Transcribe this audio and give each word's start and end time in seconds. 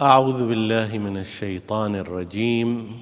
أعوذ 0.00 0.48
بالله 0.48 0.98
من 0.98 1.16
الشيطان 1.16 1.96
الرجيم. 1.96 3.00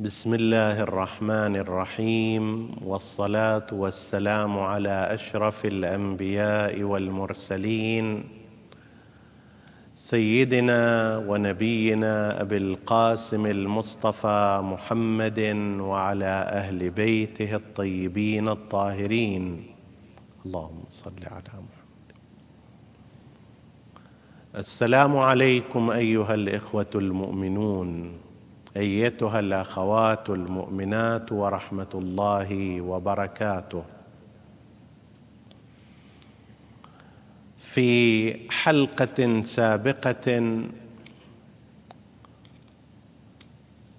بسم 0.00 0.34
الله 0.34 0.80
الرحمن 0.80 1.56
الرحيم. 1.56 2.70
والصلاة 2.86 3.66
والسلام 3.72 4.58
على 4.58 5.08
أشرف 5.10 5.66
الأنبياء 5.66 6.82
والمرسلين. 6.82 8.24
سيدنا 9.94 10.82
ونبينا 11.18 12.40
أبي 12.40 12.56
القاسم 12.56 13.46
المصطفى 13.46 14.60
محمد 14.62 15.40
وعلى 15.80 16.34
أهل 16.62 16.90
بيته 16.90 17.56
الطيبين 17.56 18.48
الطاهرين. 18.48 19.66
اللهم 20.46 20.82
صل 20.90 21.20
على 21.26 21.42
محمد. 21.42 21.77
السلام 24.56 25.16
عليكم 25.16 25.90
أيها 25.90 26.34
الإخوة 26.34 26.86
المؤمنون 26.94 28.12
أيتها 28.76 29.40
الأخوات 29.40 30.30
المؤمنات 30.30 31.32
ورحمة 31.32 31.88
الله 31.94 32.80
وبركاته. 32.80 33.84
في 37.58 38.50
حلقة 38.50 39.42
سابقة 39.42 40.52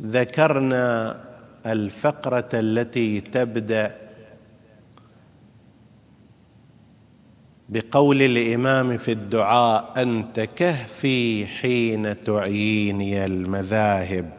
ذكرنا 0.01 1.19
الفقرة 1.65 2.49
التي 2.53 3.21
تبدأ 3.21 4.08
بقول 7.69 8.21
الإمام 8.21 8.97
في 8.97 9.11
الدعاء 9.11 10.01
أنت 10.01 10.39
كهفي 10.39 11.45
حين 11.45 12.23
تعيني 12.23 13.25
المذاهب. 13.25 14.33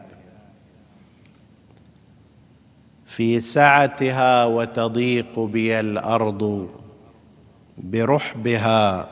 في 3.05 3.41
سعتها 3.41 4.45
وتضيق 4.45 5.39
بي 5.39 5.79
الأرض 5.79 6.69
برحبها. 7.77 9.09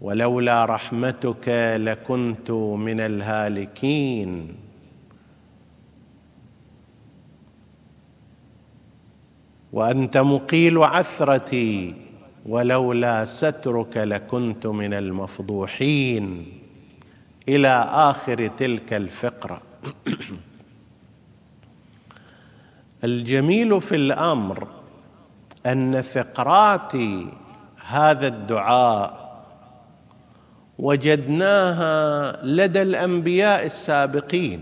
ولولا 0.00 0.64
رحمتك 0.64 1.48
لكنت 1.76 2.50
من 2.50 3.00
الهالكين. 3.00 4.54
وأنت 9.72 10.16
مقيل 10.18 10.78
عثرتي 10.78 12.09
ولولا 12.50 13.24
سترك 13.24 13.96
لكنت 13.96 14.66
من 14.66 14.94
المفضوحين 14.94 16.46
إلى 17.48 17.88
آخر 17.92 18.46
تلك 18.46 18.92
الفقرة. 18.92 19.62
الجميل 23.04 23.80
في 23.80 23.96
الأمر 23.96 24.68
أن 25.66 26.02
فقرات 26.02 26.92
هذا 27.86 28.26
الدعاء 28.26 29.44
وجدناها 30.78 32.36
لدى 32.44 32.82
الأنبياء 32.82 33.66
السابقين 33.66 34.60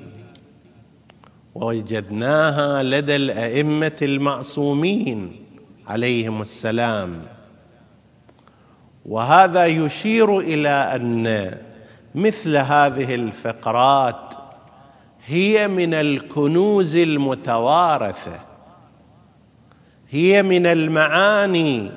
ووجدناها 1.54 2.82
لدى 2.82 3.16
الأئمة 3.16 3.96
المعصومين 4.02 5.46
عليهم 5.86 6.42
السلام. 6.42 7.37
وهذا 9.08 9.66
يشير 9.66 10.38
إلى 10.38 10.68
أن 10.68 11.54
مثل 12.14 12.56
هذه 12.56 13.14
الفقرات 13.14 14.34
هي 15.26 15.68
من 15.68 15.94
الكنوز 15.94 16.96
المتوارثة 16.96 18.40
هي 20.10 20.42
من 20.42 20.66
المعاني 20.66 21.90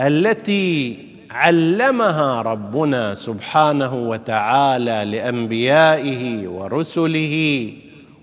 التي 0.00 0.98
علمها 1.30 2.42
ربنا 2.42 3.14
سبحانه 3.14 3.94
وتعالى 3.94 5.04
لأنبيائه 5.04 6.48
ورسله 6.48 7.72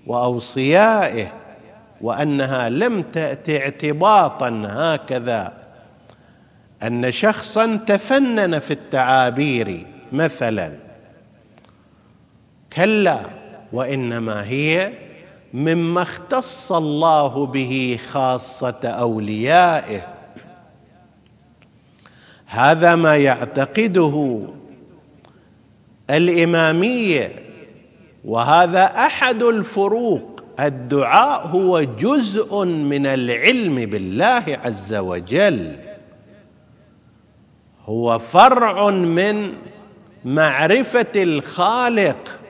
وأوصيائه 0.06 1.32
وأنها 2.00 2.68
لم 2.68 3.02
تات 3.02 3.50
اعتباطا 3.50 4.62
هكذا 4.66 5.65
أن 6.82 7.12
شخصا 7.12 7.76
تفنن 7.76 8.58
في 8.58 8.70
التعابير 8.70 9.86
مثلا 10.12 10.72
كلا 12.72 13.20
وإنما 13.72 14.44
هي 14.44 14.92
مما 15.54 16.02
اختص 16.02 16.72
الله 16.72 17.46
به 17.46 17.98
خاصة 18.10 18.80
أوليائه. 18.84 20.06
هذا 22.46 22.94
ما 22.94 23.16
يعتقده 23.16 24.42
الاماميه 26.10 27.32
وهذا 28.24 28.84
أحد 28.84 29.42
الفروق. 29.42 30.44
الدعاء 30.60 31.46
هو 31.46 31.80
جزء 31.80 32.64
من 32.64 33.06
العلم 33.06 33.74
بالله 33.74 34.60
عز 34.64 34.94
وجل. 34.94 35.85
هو 37.86 38.18
فرع 38.18 38.90
من 38.90 39.52
معرفة 40.24 41.06
الخالق. 41.16 42.40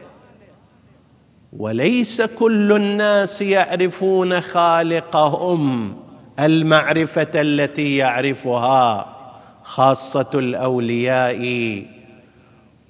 وليس 1.52 2.22
كل 2.22 2.72
الناس 2.72 3.42
يعرفون 3.42 4.40
خالقهم. 4.40 5.96
المعرفة 6.40 7.30
التي 7.34 7.96
يعرفها 7.96 9.16
خاصة 9.62 10.30
الأولياء 10.34 11.82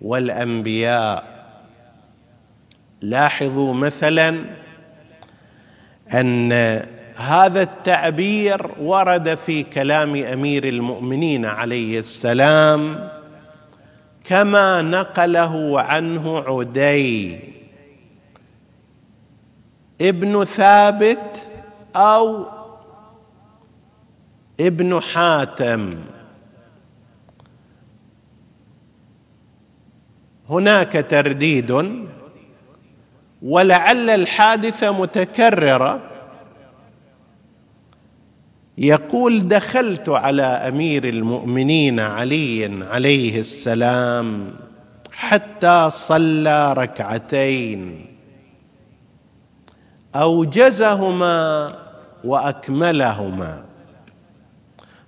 والأنبياء. 0.02 1.36
لاحظوا 3.00 3.74
مثلا 3.74 4.44
أن 6.14 6.52
هذا 7.16 7.62
التعبير 7.62 8.70
ورد 8.80 9.34
في 9.34 9.62
كلام 9.62 10.16
أمير 10.16 10.68
المؤمنين 10.68 11.44
عليه 11.44 11.98
السلام 11.98 13.08
كما 14.24 14.82
نقله 14.82 15.80
عنه 15.80 16.38
عدي. 16.38 17.38
ابن 20.00 20.44
ثابت 20.44 21.48
أو 21.96 22.46
ابن 24.60 25.00
حاتم. 25.00 25.90
هناك 30.50 31.06
ترديد. 31.10 32.06
ولعل 33.42 34.10
الحادثة 34.10 34.92
متكررة. 35.00 36.15
يقول 38.78 39.48
دخلت 39.48 40.08
على 40.08 40.42
أمير 40.42 41.08
المؤمنين 41.08 42.00
علي 42.00 42.84
عليه 42.90 43.40
السلام 43.40 44.50
حتى 45.12 45.90
صلى 45.90 46.72
ركعتين. 46.72 48.06
أوجزهما 50.14 51.74
وأكملهما. 52.24 53.64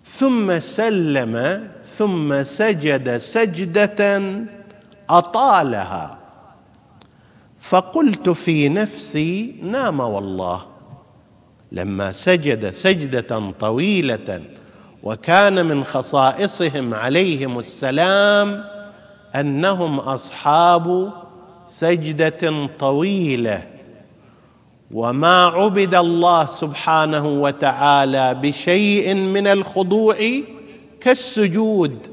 ثم 0.04 0.58
سلم 0.58 1.68
ثم 1.84 2.42
سجد 2.42 3.18
سجدة 3.18 4.22
أطالها. 5.10 6.18
فقلت 7.60 8.28
في 8.28 8.68
نفسي 8.68 9.60
نام 9.62 10.00
والله. 10.00 10.77
لما 11.72 12.12
سجد 12.12 12.70
سجدة 12.70 13.52
طويلة 13.60 14.42
وكان 15.02 15.66
من 15.66 15.84
خصائصهم 15.84 16.94
عليهم 16.94 17.58
السلام 17.58 18.64
أنهم 19.34 19.98
أصحاب 20.00 21.12
سجدة 21.66 22.68
طويلة. 22.78 23.66
وما 24.90 25.44
عبد 25.44 25.94
الله 25.94 26.46
سبحانه 26.46 27.28
وتعالى 27.28 28.34
بشيء 28.34 29.14
من 29.14 29.46
الخضوع 29.46 30.16
كالسجود. 31.00 32.08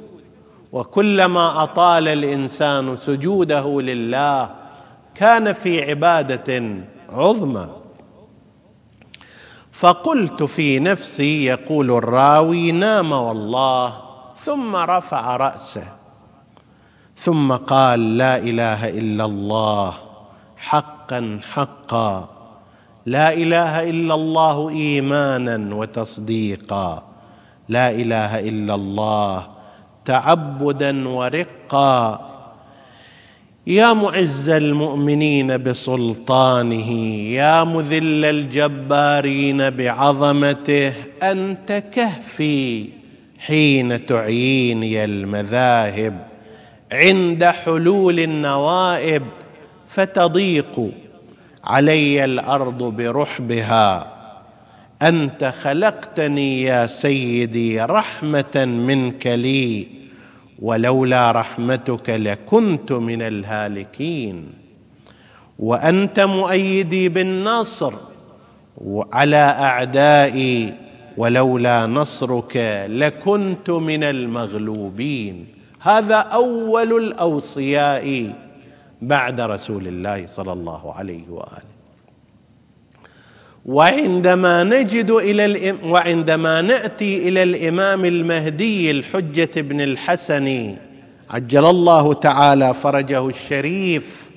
وكلما 0.71 1.63
أطال 1.63 2.07
الإنسان 2.07 2.97
سجوده 2.97 3.81
لله 3.81 4.49
كان 5.15 5.53
في 5.53 5.89
عبادة 5.89 6.63
عظمى. 7.09 7.84
فقلت 9.75 10.43
في 10.43 10.79
نفسي 10.79 11.45
يقول 11.45 11.91
الراوي 11.91 12.71
نام 12.71 13.11
والله 13.11 13.93
ثم 14.35 14.75
رفع 14.75 15.37
رأسه 15.37 15.87
ثم 17.17 17.51
قال 17.51 18.17
لا 18.17 18.37
إله 18.37 18.89
إلا 18.89 19.25
الله 19.25 19.93
حقا 20.57 21.39
حقا 21.53 22.29
لا 23.05 23.33
إله 23.33 23.89
إلا 23.89 24.13
الله 24.13 24.69
ايمانا 24.69 25.75
وتصديقا 25.75 27.03
لا 27.69 27.91
إله 27.91 28.39
إلا 28.39 28.75
الله 28.75 29.47
تعبدا 30.05 31.07
ورقا. 31.09 32.34
يا 33.67 33.93
معز 33.93 34.49
المؤمنين 34.49 35.63
بسلطانه 35.63 36.91
يا 37.31 37.63
مذل 37.63 38.25
الجبارين 38.25 39.69
بعظمته 39.69 40.93
أنت 41.23 41.83
كهفي 41.93 42.89
حين 43.39 44.05
تعييني 44.05 45.03
المذاهب. 45.03 46.27
عند 46.91 47.43
حلول 47.43 48.19
النوائب 48.19 49.23
فتضيق 49.87 50.91
علي 51.63 52.25
الأرض 52.25 52.83
برحبها. 52.83 54.13
أنت 55.01 55.53
خلقتني 55.61 56.63
يا 56.63 56.87
سيدي 56.87 57.81
رحمة 57.81 58.65
منك 58.65 59.27
لي. 59.27 60.04
ولولا 60.59 61.31
رحمتك 61.31 62.09
لكنت 62.09 62.91
من 62.91 63.21
الهالكين. 63.21 64.53
وأنت 65.59 66.19
مؤيدي 66.19 67.09
بالنصر 67.09 67.93
على 69.13 69.35
أعدائي 69.35 70.73
ولولا 71.17 71.85
نصرك 71.85 72.85
لكنت 72.89 73.69
من 73.69 74.03
المغلوبين. 74.03 75.47
هذا 75.81 76.15
أول 76.15 76.97
الأوصياء 77.03 78.33
بعد 79.01 79.41
رسول 79.41 79.87
الله 79.87 80.27
صلى 80.27 80.53
الله 80.53 80.93
عليه 80.93 81.29
وآله. 81.29 81.74
وعندما 83.65 84.63
نجد 84.63 85.11
إلى 85.11 85.75
وعندما 85.83 86.61
نأتي 86.61 87.29
إلى 87.29 87.43
الإمام 87.43 88.05
المهدي 88.05 88.91
الحجة 88.91 89.61
بن 89.61 89.81
الحسن 89.81 90.75
عجل 91.29 91.65
الله 91.65 92.13
تعالى 92.13 92.73
فرجه 92.73 93.27
الشريف 93.27 94.29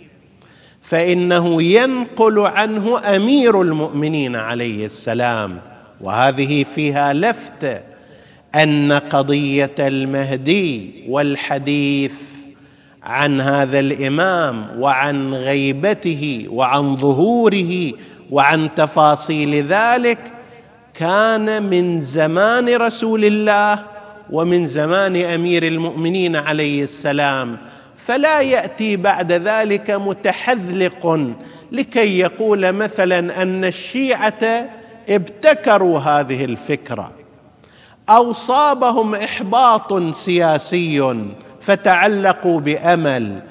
فإنه 0.83 1.63
ينقل 1.63 2.39
عنه 2.39 3.01
أمير 3.17 3.63
المؤمنين 3.63 4.37
عليه 4.37 4.87
السلام. 4.87 5.61
وهذه 6.01 6.65
فيها 6.75 7.13
لفته 7.13 7.81
أن 8.55 8.93
قضية 8.93 9.75
المهدي 9.79 11.05
والحديث 11.09 12.13
عن 13.03 13.41
هذا 13.41 13.79
الإمام 13.79 14.81
وعن 14.81 15.35
غيبته 15.35 16.47
وعن 16.51 16.97
ظهوره 16.97 17.93
وعن 18.31 18.75
تفاصيل 18.75 19.67
ذلك 19.67 20.19
كان 20.95 21.63
من 21.63 22.01
زمان 22.01 22.77
رسول 22.77 23.25
الله 23.25 23.85
ومن 24.31 24.67
زمان 24.67 25.17
أمير 25.17 25.63
المؤمنين 25.63 26.37
عليه 26.37 26.83
السلام. 26.83 27.59
فلا 27.97 28.41
يأتي 28.41 28.97
بعد 28.97 29.33
ذلك 29.33 29.91
متحذلق 29.91 31.35
لكي 31.73 32.19
يقول 32.19 32.73
مثلا 32.73 33.43
أن 33.43 33.65
الشيعة 33.65 34.69
ابتكروا 35.09 35.99
هذه 35.99 36.45
الفكرة. 36.45 37.11
أو 38.09 38.33
صابهم 38.33 39.15
إحباط 39.15 40.15
سياسي 40.15 41.25
فتعلقوا 41.61 42.61
بأمل. 42.61 43.43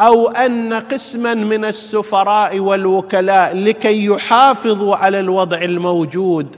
أو 0.00 0.28
أن 0.28 0.72
قسما 0.72 1.34
من 1.34 1.64
السفراء 1.64 2.58
والوكلاء 2.58 3.56
لكي 3.56 4.04
يحافظوا 4.04 4.96
على 4.96 5.20
الوضع 5.20 5.58
الموجود 5.62 6.56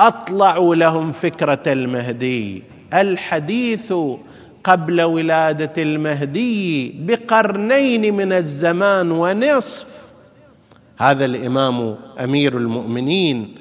اطلعوا 0.00 0.74
لهم 0.74 1.12
فكرة 1.12 1.62
المهدي. 1.66 2.62
الحديث 2.94 3.94
قبل 4.64 5.02
ولادة 5.02 5.82
المهدي 5.82 6.94
بقرنين 6.98 8.14
من 8.14 8.32
الزمان 8.32 9.10
ونصف. 9.10 9.86
هذا 10.98 11.24
الإمام 11.24 11.96
أمير 12.24 12.56
المؤمنين 12.56 13.54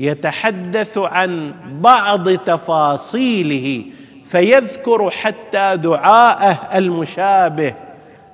يتحدث 0.00 0.98
عن 0.98 1.54
بعض 1.80 2.28
تفاصيله 2.28 3.84
فيذكر 4.24 5.10
حتى 5.10 5.76
دعاءه 5.76 6.78
المشابه. 6.78 7.74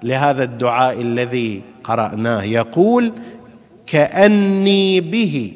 لهذا 0.03 0.45
الدعاء 0.45 1.01
الذي 1.01 1.63
قرأناه 1.85 2.43
يقول 2.43 3.13
كأني 3.87 5.01
به. 5.01 5.53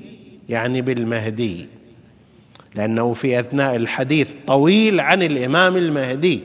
يعني 0.48 0.82
بالمهدي. 0.82 1.68
لأنه 2.74 3.12
في 3.12 3.40
أثناء 3.40 3.76
الحديث 3.76 4.28
طويل 4.46 5.00
عن 5.00 5.22
الإمام 5.22 5.76
المهدي. 5.76 6.40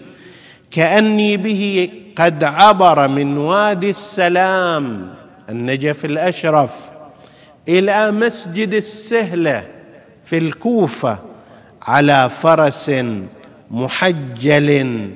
كأني 0.71 1.37
به 1.37 1.89
قد 2.15 2.43
عبر 2.43 3.07
من 3.07 3.37
وادي 3.37 3.89
السلام 3.89 5.13
النجف 5.49 6.05
الأشرف 6.05 6.71
إلى 7.67 8.11
مسجد 8.11 8.73
السهلة 8.73 9.65
في 10.23 10.37
الكوفة 10.37 11.19
على 11.81 12.29
فرس 12.29 12.91
محجل 13.71 15.09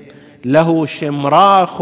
له 0.46 0.86
شمراخ 0.86 1.82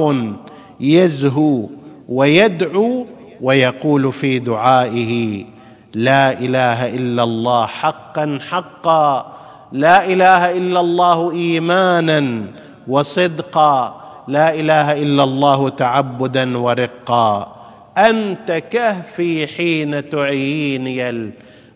يزهو 0.79 1.69
ويدعو 2.09 3.05
ويقول 3.41 4.13
في 4.13 4.39
دعائه 4.39 5.45
لا 5.93 6.39
إله 6.39 6.95
إلا 6.95 7.23
الله 7.23 7.65
حقا 7.65 8.39
حقا 8.49 9.33
لا 9.71 10.05
إله 10.05 10.57
إلا 10.57 10.79
الله 10.79 11.31
ايمانا 11.31 12.43
وصدقا 12.87 14.01
لا 14.27 14.53
إله 14.53 15.01
إلا 15.01 15.23
الله 15.23 15.69
تعبدا 15.69 16.57
ورقا. 16.57 17.55
أنت 17.97 18.51
كهفي 18.71 19.47
حين 19.47 20.09
تعييني 20.09 21.29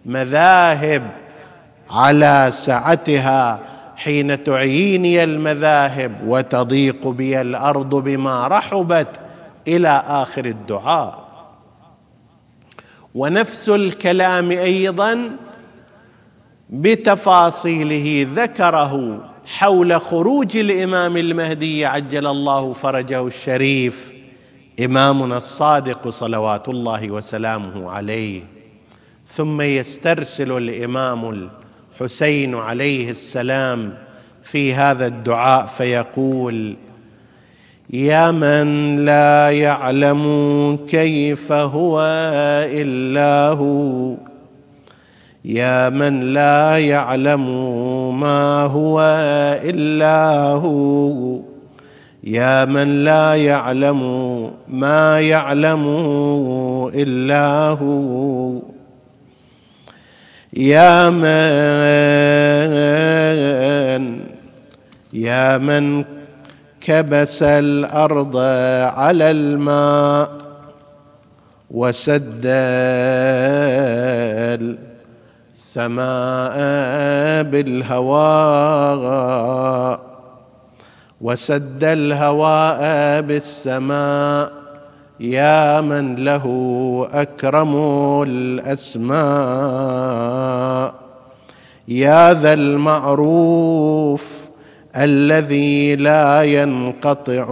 المذاهب 0.06 1.04
على 1.92 2.50
سعتها 2.54 3.60
حين 3.96 4.44
تعييني 4.44 5.24
المذاهب 5.24 6.12
وتضيق 6.28 7.08
بي 7.08 7.42
الأرض 7.42 7.96
بما 7.96 8.48
رحبت 8.48 9.20
إلى 9.68 10.04
آخر 10.08 10.46
الدعاء. 10.46 11.32
ونفس 13.16 13.70
الكلام 13.70 14.52
أيضا 14.52 15.30
بتفاصيله 16.70 18.28
ذكره 18.36 19.24
حول 19.46 20.02
خروج 20.02 20.58
الإمام 20.58 21.18
المهدي 21.18 21.86
عجل 21.86 22.28
الله 22.28 22.74
فرجه 22.74 23.28
الشريف 23.28 24.12
إمامنا 24.86 25.38
الصادق 25.38 26.10
صلوات 26.10 26.70
الله 26.70 27.12
وسلامه 27.12 27.92
عليه. 27.92 28.42
ثم 29.28 29.62
يسترسل 29.62 30.52
الإمام 30.52 31.50
الحسين 31.92 32.56
عليه 32.56 33.10
السلام 33.10 33.94
في 34.44 34.74
هذا 34.74 35.08
الدعاء 35.08 35.66
فيقول 35.66 36.76
يا 37.90 38.32
من 38.32 38.96
لا 39.06 39.50
يعلم 39.50 40.80
كيف 40.88 41.52
هو 41.52 42.02
إلا 42.72 43.48
هو 43.48 44.16
يا 45.46 45.90
من 45.90 46.34
لا 46.34 46.78
يعلم 46.78 47.46
ما 48.20 48.62
هو 48.62 49.02
إلا 49.64 50.42
هو 50.42 51.40
يا 52.24 52.66
من 52.66 53.04
لا 53.04 53.36
يعلم 53.36 54.02
ما 54.68 55.20
يعلم 55.20 55.88
إلا 56.96 57.68
هو. 57.70 58.71
يا 60.54 61.10
من 61.10 61.32
يا 65.14 65.58
من 65.58 66.04
كبس 66.82 67.44
الأرض 67.44 68.38
على 68.96 69.32
الماء 69.32 70.32
وسد 71.72 72.42
السماء 75.56 76.58
بالهواء 77.44 78.92
وسد 81.22 81.84
الهواء 81.84 83.22
بالسماء 83.22 84.61
يا 85.22 85.82
من 85.82 86.16
له 86.16 86.46
أكرم 87.12 87.76
الأسماء. 88.28 89.22
يا 91.88 92.34
ذا 92.34 92.54
المعروف 92.54 94.26
الذي 94.96 95.96
لا 95.96 96.44
ينقطع 96.44 97.46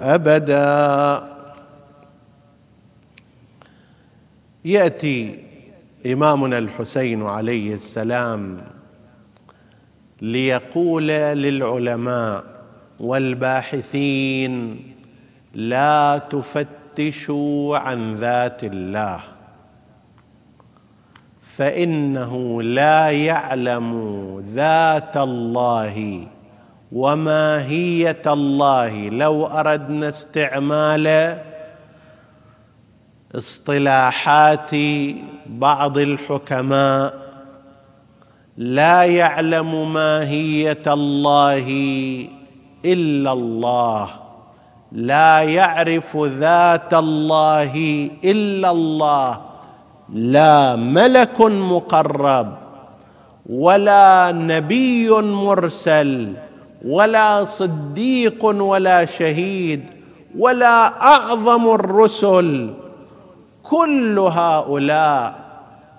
أبدا. 0.00 1.22
يأتي 4.64 5.38
إمامنا 6.06 6.58
الحسين 6.58 7.22
عليه 7.22 7.74
السلام 7.74 8.60
ليقول 10.22 11.08
للعلماء 11.08 12.44
والباحثين 13.00 14.82
لا 15.54 16.18
تفتشوا 16.96 17.78
عن 17.78 18.14
ذات 18.14 18.64
الله. 18.64 19.20
فإنه 21.42 22.62
لا 22.62 23.10
يعلم 23.10 23.90
ذات 24.40 25.16
الله 25.16 26.26
وماهية 26.92 28.22
الله. 28.26 29.08
لو 29.08 29.46
أردنا 29.46 30.08
استعمال 30.08 31.38
اصطلاحات 33.34 34.70
بعض 35.46 35.98
الحكماء 35.98 37.26
لا 38.56 39.02
يعلم 39.04 39.92
ماهية 39.92 40.82
الله 40.86 41.68
إلا 42.84 43.32
الله. 43.32 44.25
لا 44.96 45.42
يعرف 45.42 46.16
ذات 46.16 46.94
الله 46.94 47.74
إلا 48.24 48.70
الله. 48.70 49.40
لا 50.12 50.76
ملك 50.76 51.40
مقرب 51.40 52.48
ولا 53.46 54.32
نبي 54.32 55.10
مرسل 55.10 56.32
ولا 56.84 57.44
صديق 57.44 58.44
ولا 58.44 59.04
شهيد 59.04 59.90
ولا 60.38 61.02
أعظم 61.02 61.74
الرسل. 61.74 62.74
كل 63.62 64.18
هؤلاء 64.18 65.34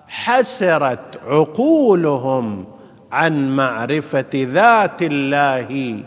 حسرت 0.08 1.20
عقولهم 1.26 2.64
عن 3.12 3.56
معرفة 3.56 4.32
ذات 4.34 5.02
الله. 5.02 6.02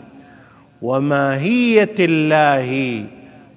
وماهية 0.82 1.94
الله 1.98 3.04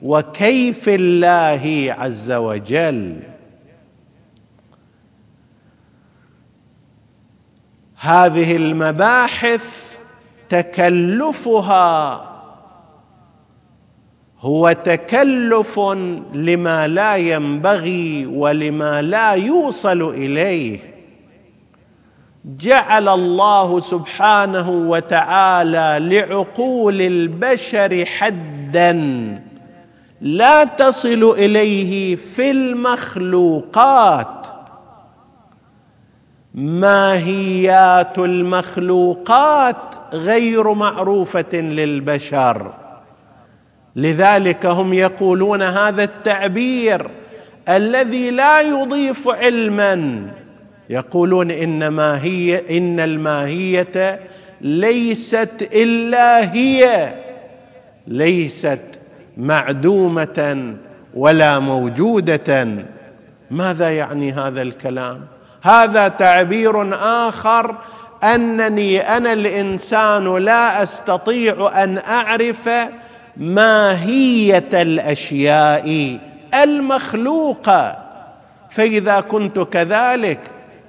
وكيف 0.02 0.90
الله 0.90 1.96
عز 1.98 2.32
وجل. 2.32 3.20
هذه 7.96 8.56
المباحث 8.56 9.98
تكلفها 10.50 12.32
هو 14.40 14.72
تكلف 14.72 15.80
لما 16.34 16.88
لا 16.88 17.16
ينبغي 17.16 18.26
ولما 18.26 19.02
لا 19.02 19.32
يوصل 19.32 20.02
إليه. 20.02 20.95
جعل 22.46 23.10
الله 23.10 23.80
سبحانه 23.80 24.70
وتعالى 24.70 25.98
لعقول 26.02 27.02
البشر 27.02 28.06
حدا 28.06 28.92
لا 30.22 30.64
تصل 30.64 31.24
إليه 31.38 32.16
في 32.16 32.52
المخلوقات. 32.52 34.48
ماهيات 36.54 38.18
المخلوقات 38.18 39.96
غير 40.14 40.74
معروفة 40.74 41.54
للبشر. 41.54 42.74
لذلك 43.96 44.66
هم 44.66 44.94
يقولون 44.94 45.62
هذا 45.62 46.04
التعبير 46.04 47.10
الذي 47.70 48.32
لا 48.32 48.62
يضيف 48.62 49.30
علما. 49.30 50.26
يقولون 50.90 51.52
إنما 51.52 52.24
هي 52.24 52.78
إن 52.78 53.00
الماهية 53.00 54.20
ليست 54.62 55.70
إلا 55.74 56.54
هي. 56.54 57.14
ليست 58.08 58.80
معدومة 59.38 60.74
ولا 61.14 61.60
موجودة. 61.60 62.68
ماذا 63.52 63.92
يعني 63.92 64.32
هذا 64.32 64.62
الكلام؟ 64.62 65.22
هذا 65.62 66.08
تعبير 66.08 66.94
آخر 67.28 67.76
أنني 68.24 69.00
أنا 69.18 69.34
الإنسان 69.34 70.38
لا 70.38 70.84
أستطيع 70.84 71.84
أن 71.84 71.98
أعرف 71.98 72.70
ماهية 73.38 74.70
الأشياء 74.74 76.20
المخلوقة 76.64 77.98
فإذا 78.70 79.20
كنت 79.20 79.60
كذلك 79.60 80.40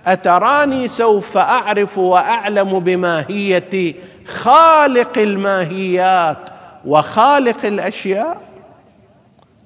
أتراني 0.07 0.89
سوف 0.89 1.37
أعرف 1.37 1.99
وأعلم 1.99 2.79
بماهية 2.79 3.95
خالق 4.27 5.19
الماهيات 5.19 6.51
وخالق 6.87 7.65
الأشياء؟ 7.65 8.41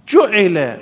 جعل 0.09 0.77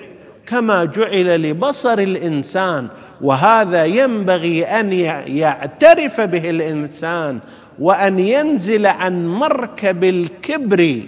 كما 0.47 0.85
جعل 0.85 1.43
لبصر 1.43 1.99
الإنسان 1.99 2.89
وهذا 3.21 3.85
ينبغي 3.85 4.65
أن 4.65 4.93
يعترف 5.27 6.21
به 6.21 6.51
الإنسان 6.51 7.39
وأن 7.79 8.19
ينزل 8.19 8.87
عن 8.87 9.29
مركب 9.29 10.05
الكبر 10.05 11.03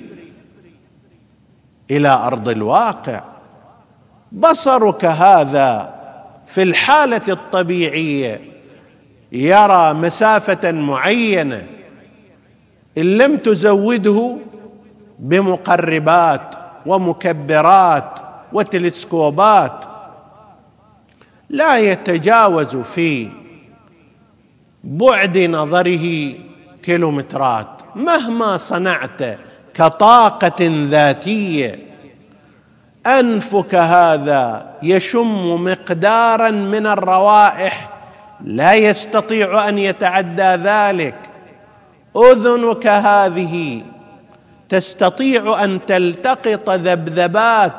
إلى 1.90 2.08
أرض 2.08 2.48
الواقع. 2.48 3.22
بصرك 4.32 5.04
هذا 5.04 5.99
في 6.54 6.62
الحالة 6.62 7.22
الطبيعية 7.28 8.40
يرى 9.32 9.94
مسافة 9.94 10.72
معينة 10.72 11.66
إن 12.98 13.18
لم 13.18 13.36
تزوده 13.36 14.36
بمقربات 15.18 16.54
ومكبرات 16.86 18.18
وتلسكوبات 18.52 19.84
لا 21.50 21.78
يتجاوز 21.78 22.76
في 22.76 23.28
بعد 24.84 25.38
نظره 25.38 26.32
كيلومترات 26.82 27.82
مهما 27.96 28.56
صنعت 28.56 29.38
كطاقة 29.74 30.86
ذاتية 30.90 31.89
أنفك 33.06 33.74
هذا 33.74 34.66
يشم 34.82 35.64
مقدارا 35.64 36.50
من 36.50 36.86
الروائح. 36.86 37.88
لا 38.44 38.74
يستطيع 38.74 39.68
أن 39.68 39.78
يتعدى 39.78 40.42
ذلك. 40.42 41.14
أذنك 42.16 42.86
هذه. 42.86 43.82
تستطيع 44.68 45.64
أن 45.64 45.86
تلتقط 45.86 46.70
ذبذبات 46.70 47.72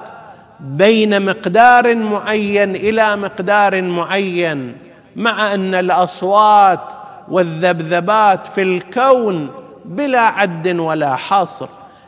بين 0.59 1.25
مقدار 1.25 1.95
معين 1.95 2.75
إلى 2.75 3.15
مقدار 3.15 3.81
معين 3.81 4.77
مع 5.15 5.53
أن 5.53 5.75
الأصوات 5.75 6.79
والذبذبات 7.29 8.47
في 8.47 8.61
الكون 8.61 9.49
بلا 9.85 10.21
عد 10.21 10.67
ولا 10.79 11.15
حصر. 11.15 11.67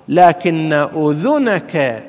لكن 0.10 0.74
أذنك 0.96 2.04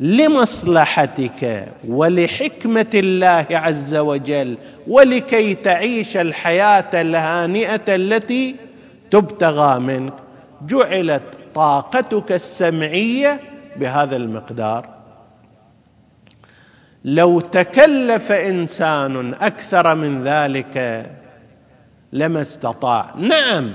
لمصلحتك 0.00 1.68
ولحكمة 1.88 2.90
الله 2.94 3.46
عز 3.50 3.94
وجل 3.94 4.58
ولكي 4.88 5.54
تعيش 5.54 6.16
الحياة 6.16 7.00
الهانئة 7.00 7.94
التي 7.94 8.56
تبتغى 9.10 9.78
منك. 9.78 10.12
جعلت 10.66 11.22
طاقتك 11.54 12.32
السمعية 12.32 13.40
بهذا 13.76 14.16
المقدار. 14.16 14.88
لو 17.04 17.40
تكلف 17.40 18.32
إنسان 18.32 19.34
أكثر 19.34 19.94
من 19.94 20.22
ذلك 20.22 21.06
لما 22.12 22.40
استطاع. 22.40 23.14
نعم 23.18 23.74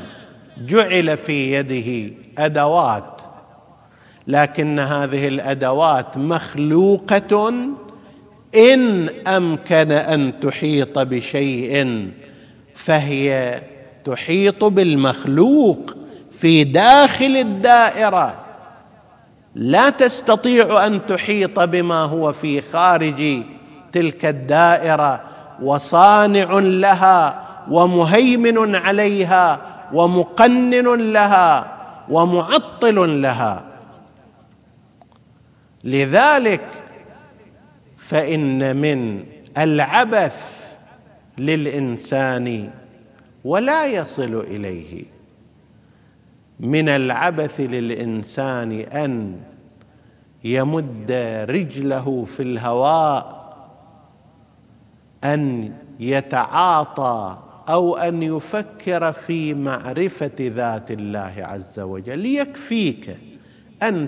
جعل 0.58 1.18
في 1.18 1.54
يده 1.54 2.16
أدوات 2.38 3.22
لكن 4.28 4.80
هذه 4.80 5.28
الأدوات 5.28 6.18
مخلوقة 6.18 7.54
إن 8.56 9.10
أمكن 9.28 9.92
أن 9.92 10.40
تحيط 10.40 11.00
بشيء 11.00 12.08
فهي 12.76 13.62
تحيط 14.06 14.64
بالمخلوق 14.64 15.96
في 16.32 16.64
داخل 16.64 17.38
الدائرة. 17.38 18.34
لا 19.56 19.90
تستطيع 19.90 20.86
أن 20.86 21.06
تحيط 21.06 21.60
بما 21.60 22.04
هو 22.04 22.32
في 22.32 22.62
خارج 22.62 23.44
تلك 23.92 24.26
الدائرة 24.26 25.22
وصانع 25.62 26.60
لها 26.60 27.42
ومهيمن 27.72 28.76
عليها 28.76 29.60
ومقنن 29.94 31.14
لها 31.14 31.78
ومعطل 32.10 33.22
لها. 33.22 33.71
لذلك 35.84 36.70
فإن 37.98 38.76
من 38.76 39.26
العبث 39.58 40.62
للإنسان 41.38 42.70
ولا 43.46 43.86
يصل 43.86 44.40
إليه. 44.40 45.04
من 46.60 46.90
العبث 46.90 47.60
للإنسان 47.60 48.72
أن 48.80 49.40
يمد 50.44 51.12
رجله 51.50 52.24
في 52.24 52.44
الهواء 52.44 53.42
أن 55.24 55.74
يتعاطى 56.00 57.38
أو 57.70 57.96
أن 57.98 58.24
يفكر 58.24 59.12
في 59.12 59.54
معرفة 59.54 60.32
ذات 60.40 60.92
الله 60.92 61.34
عز 61.38 61.80
وجل. 61.80 62.26
يكفيك 62.26 63.18
أن 63.84 64.08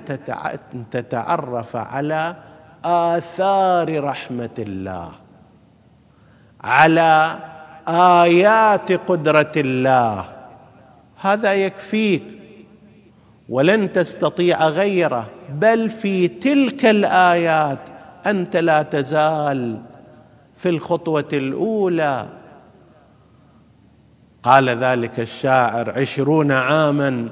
تتعرف 0.91 1.75
على 1.75 2.35
آثار 2.85 4.03
رحمة 4.03 4.49
الله 4.59 5.11
على 6.63 7.39
آيات 7.87 8.91
قدرة 8.91 9.51
الله. 9.57 10.25
هذا 11.21 11.53
يكفيك. 11.53 12.23
ولن 13.49 13.91
تستطيع 13.91 14.67
غيره 14.67 15.27
بل 15.49 15.89
في 15.89 16.27
تلك 16.27 16.85
الآيات 16.85 17.79
أنت 18.25 18.57
لا 18.57 18.81
تزال 18.81 19.81
في 20.55 20.69
الخطوة 20.69 21.27
الأولى. 21.33 22.27
قال 24.43 24.69
ذلك 24.69 25.19
الشاعر 25.19 25.99
عشرون 25.99 26.51
عاما 26.51 27.29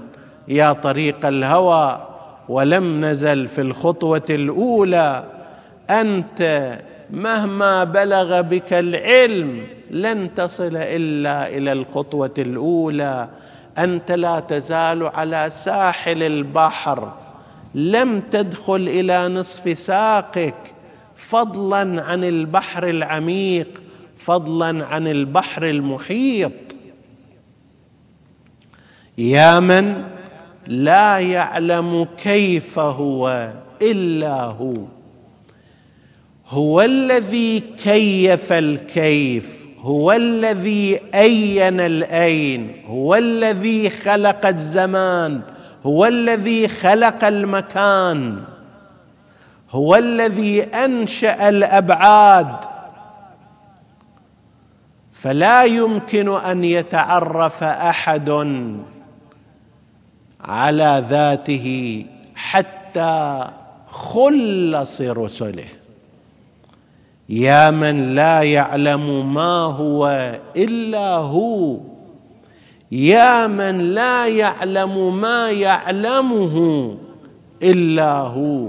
يا 0.47 0.73
طريق 0.73 1.25
الهوى 1.25 2.10
ولم 2.49 3.05
نزل 3.05 3.47
في 3.47 3.61
الخطوة 3.61 4.25
الأولى. 4.29 5.25
أنت 5.89 6.71
مهما 7.09 7.83
بلغ 7.83 8.41
بك 8.41 8.73
العلم 8.73 9.67
لن 9.91 10.33
تصل 10.35 10.75
إلا 10.75 11.47
إلى 11.47 11.71
الخطوة 11.71 12.33
الأولى. 12.37 13.29
أنت 13.77 14.11
لا 14.11 14.39
تزال 14.39 15.03
على 15.03 15.49
ساحل 15.51 16.23
البحر. 16.23 17.13
لم 17.75 18.19
تدخل 18.31 18.87
إلى 18.87 19.27
نصف 19.27 19.77
ساقك. 19.77 20.55
فضلا 21.15 22.03
عن 22.03 22.23
البحر 22.23 22.89
العميق. 22.89 23.81
فضلا 24.17 24.85
عن 24.85 25.07
البحر 25.07 25.69
المحيط. 25.69 26.51
يا 29.17 29.59
من 29.59 30.10
لا 30.67 31.19
يعلم 31.19 32.07
كيف 32.17 32.79
هو 32.79 33.51
إلا 33.81 34.41
هو. 34.43 34.73
هو 36.47 36.81
الذي 36.81 37.59
كيف 37.59 38.51
الكيف 38.51 39.67
هو 39.79 40.11
الذي 40.11 40.99
أين 41.15 41.79
الأين 41.79 42.71
هو 42.87 43.15
الذي 43.15 43.89
خلق 43.89 44.45
الزمان 44.45 45.41
هو 45.85 46.05
الذي 46.05 46.67
خلق 46.67 47.23
المكان 47.23 48.43
هو 49.71 49.95
الذي 49.95 50.63
أنشأ 50.63 51.49
الأبعاد. 51.49 52.55
فلا 55.11 55.63
يمكن 55.63 56.35
أن 56.35 56.63
يتعرف 56.63 57.63
أحد 57.63 58.29
على 60.45 61.03
ذاته 61.09 62.05
حتى 62.35 63.43
خلص 63.87 65.01
رسله. 65.01 65.65
يا 67.29 67.71
من 67.71 68.15
لا 68.15 68.41
يعلم 68.41 69.33
ما 69.33 69.57
هو 69.65 70.35
إلا 70.57 71.15
هو. 71.15 71.79
يا 72.91 73.47
من 73.47 73.93
لا 73.93 74.27
يعلم 74.27 75.21
ما 75.21 75.51
يعلمه 75.51 76.97
إلا 77.63 78.11
هو. 78.11 78.67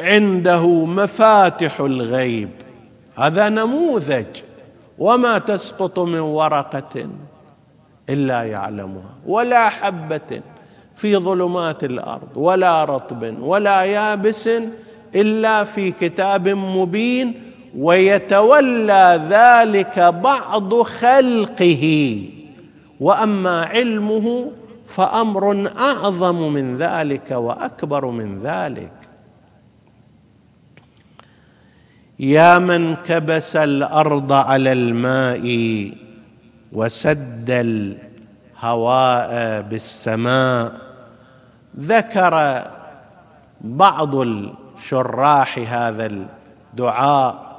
عنده 0.00 0.66
مفاتح 0.84 1.80
الغيب. 1.80 2.50
هذا 3.14 3.48
نموذج. 3.48 4.26
وما 4.98 5.38
تسقط 5.38 5.98
من 5.98 6.20
ورقة. 6.20 7.08
إلا 8.10 8.42
يعلمها 8.42 9.14
ولا 9.26 9.68
حبة 9.68 10.40
في 10.96 11.16
ظلمات 11.16 11.84
الأرض 11.84 12.28
ولا 12.34 12.84
رطب 12.84 13.34
ولا 13.40 13.82
يابس 13.82 14.50
إلا 15.14 15.64
في 15.64 15.90
كتاب 15.90 16.48
مبين 16.48 17.34
ويتولى 17.78 19.20
ذلك 19.30 19.98
بعض 19.98 20.74
خلقه. 20.74 21.84
وأما 23.00 23.64
علمه 23.64 24.50
فأمر 24.86 25.70
أعظم 25.78 26.52
من 26.52 26.76
ذلك 26.76 27.30
وأكبر 27.30 28.06
من 28.06 28.40
ذلك. 28.42 28.92
يا 32.18 32.58
من 32.58 32.96
كبس 32.96 33.56
الأرض 33.56 34.32
على 34.32 34.72
الماء 34.72 35.46
وسد 36.72 37.50
الهواء 37.50 39.60
بالسماء. 39.60 40.72
ذكر 41.78 42.64
بعض 43.60 44.16
الشراح 44.16 45.58
هذا 45.68 46.06
الدعاء 46.06 47.52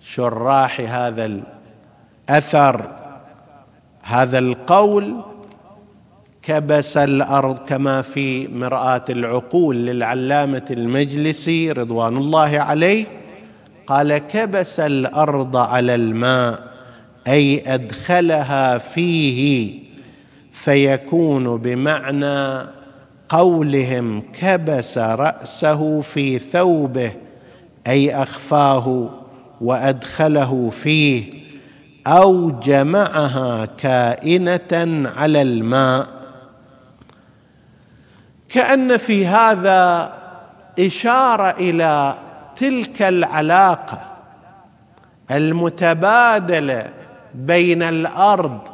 وشراح 0.00 0.80
هذا 0.80 1.40
الأثر. 2.28 2.90
هذا 4.02 4.38
القول 4.38 5.16
كبس 6.42 6.96
الأرض 6.96 7.58
كما 7.58 8.02
في 8.02 8.48
مرآة 8.48 9.04
العقول 9.10 9.76
للعلامة 9.76 10.66
المجلسي 10.70 11.72
رضوان 11.72 12.16
الله 12.16 12.60
عليه. 12.60 13.06
قال 13.86 14.18
كبس 14.18 14.80
الأرض 14.80 15.56
على 15.56 15.94
الماء. 15.94 16.71
أي 17.28 17.74
أدخلها 17.74 18.78
فيه 18.78 19.78
فيكون 20.52 21.56
بمعنى 21.56 22.66
قولهم 23.28 24.22
كبس 24.40 24.98
رأسه 24.98 26.00
في 26.00 26.38
ثوبه 26.38 27.12
أي 27.86 28.14
أخفاه 28.14 29.10
وأدخله 29.60 30.70
فيه 30.70 31.24
أو 32.06 32.50
جمعها 32.50 33.64
كائنة 33.64 35.10
على 35.16 35.42
الماء. 35.42 36.06
كأن 38.48 38.96
في 38.96 39.26
هذا 39.26 40.12
إشارة 40.78 41.50
إلى 41.50 42.14
تلك 42.56 43.02
العلاقة 43.02 44.02
المتبادلة 45.30 47.01
بين 47.34 47.82
الأرض 47.82 48.68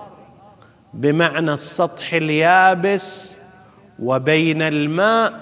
بمعنى 0.94 1.52
السطح 1.52 2.14
اليابس 2.14 3.36
وبين 3.98 4.62
الماء 4.62 5.40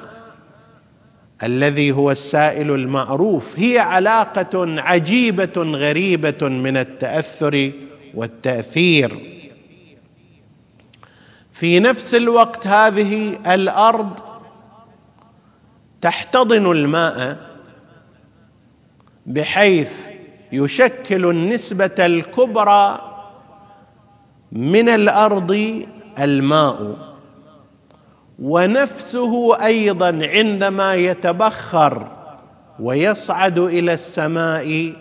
الذي 1.43 1.93
هو 1.93 2.11
السائل 2.11 2.71
المعروف. 2.71 3.59
هي 3.59 3.79
علاقة 3.79 4.81
عجيبة 4.81 5.53
غريبة 5.57 6.49
من 6.49 6.77
التأثر 6.77 7.73
والتأثير. 8.15 9.37
في 11.53 11.81
نفس 11.81 12.15
الوقت 12.15 12.67
هذه 12.67 13.39
الأرض 13.55 14.21
تحتضن 16.01 16.71
الماء 16.71 17.39
بحيث 19.27 19.91
يشكل 20.53 21.31
النسبة 21.31 21.95
الكبرى 21.99 23.06
من 24.57 24.89
الأرض 24.89 25.83
الماء. 26.19 26.97
ونفسه 28.39 29.65
أيضا 29.67 30.19
عندما 30.23 30.95
يتبخر 30.95 32.07
ويصعد 32.81 33.59
إلى 33.59 33.93
السماء 33.93 34.93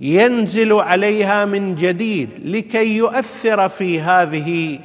ينزل 0.00 0.72
عليها 0.72 1.44
من 1.44 1.74
جديد 1.74 2.28
لكي 2.44 2.96
يؤثر 2.96 3.68
في 3.68 4.00
هذه 4.00 4.78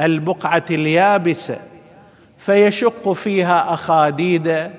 البقعة 0.00 0.64
اليابسة 0.70 1.58
فيشق 2.38 3.12
فيها 3.12 3.74
أخاديد 3.74 4.70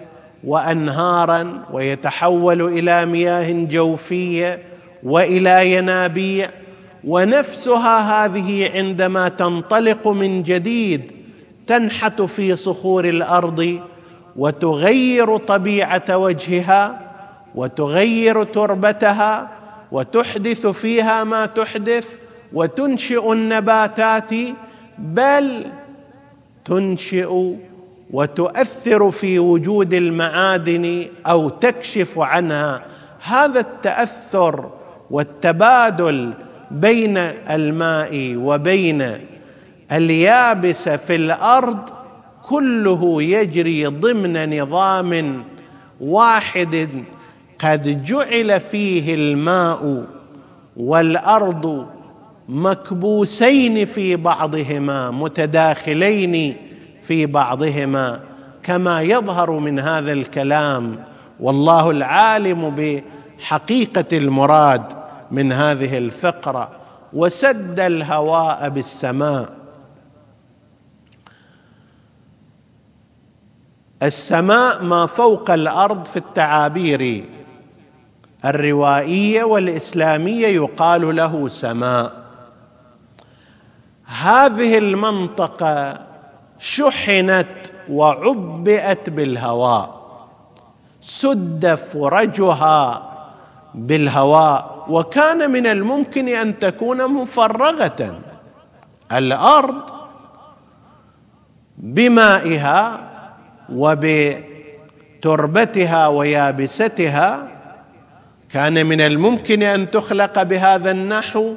وانهارا 0.44 1.64
ويتحول 1.74 2.62
إلى 2.62 3.06
مياه 3.06 3.52
جوفية 3.52 4.60
وإلى 5.04 5.74
ينابيع. 5.74 6.50
ونفسها 7.08 8.26
هذه 8.26 8.72
عندما 8.74 9.28
تنطلق 9.28 10.08
من 10.08 10.44
جديد 10.44 11.12
تنحت 11.68 12.22
في 12.22 12.56
صخور 12.56 13.06
الأرض 13.06 13.80
وتغير 14.36 15.38
طبيعة 15.38 16.18
وجهها 16.18 17.12
وتغير 17.56 18.44
تربتها 18.44 19.50
وتحدث 19.92 20.68
فيها 20.68 21.24
ما 21.24 21.46
تحدث 21.46 22.16
وتنشئ 22.54 23.34
النباتات 23.34 24.32
بل 24.98 25.66
تنشئ 26.66 27.56
وتؤثر 28.12 29.12
في 29.12 29.40
وجود 29.40 29.94
المعادن 29.94 31.06
أو 31.28 31.50
تكشف 31.50 32.20
عنها. 32.20 32.86
هذا 33.24 33.60
التأثر 33.60 34.70
والتبادل 35.12 36.34
بين 36.72 37.18
الماء 37.50 38.36
وبين 38.36 39.18
اليابس 39.92 40.90
في 40.90 41.16
الأرض 41.16 41.90
كله 42.44 43.24
يجري 43.24 43.86
ضمن 43.86 44.60
نظام 44.62 45.44
واحد 46.02 46.90
قد 47.60 48.04
جعل 48.04 48.60
فيه 48.60 49.16
الماء 49.16 50.06
والأرض 50.78 51.88
مكبوسين 52.50 53.86
في 53.86 54.16
بعضهما 54.16 55.12
متداخلين 55.12 56.56
في 57.02 57.26
بعضهما 57.26 58.20
كما 58.64 59.02
يظهر 59.02 59.52
من 59.60 59.80
هذا 59.80 60.12
الكلام 60.12 60.96
والله 61.40 61.92
العالم 61.92 62.76
بحقيقة 63.40 64.18
المراد. 64.18 65.01
من 65.32 65.52
هذه 65.52 65.98
الفقرة 65.98 66.70
وسد 67.14 67.80
الهواء 67.80 68.70
بالسماء. 68.70 69.54
السماء 74.04 74.84
ما 74.84 75.06
فوق 75.06 75.52
الأرض 75.52 76.06
في 76.06 76.18
التعابير 76.18 77.26
الروائية 78.46 79.44
والإسلامية 79.44 80.48
يقال 80.48 81.16
له 81.16 81.48
سماء. 81.48 82.22
هذه 84.06 84.78
المنطقة 84.78 86.02
شحنت 86.60 87.48
وعبئت 87.90 89.10
بالهواء 89.10 90.02
سد 91.02 91.76
فرجها 91.76 93.12
بالهواء. 93.76 94.81
وكان 94.90 95.52
من 95.52 95.68
الممكن 95.68 96.28
أن 96.28 96.60
تكون 96.60 97.14
مفرغة. 97.14 98.20
الأرض 99.12 99.82
بمائها 101.78 103.00
وبتربتها 105.20 106.08
ويابستها 106.08 107.48
كان 108.50 108.86
من 108.86 109.02
الممكن 109.02 109.64
أن 109.64 109.92
تخلق 109.92 110.44
بهذا 110.44 110.92
النحو 110.92 111.54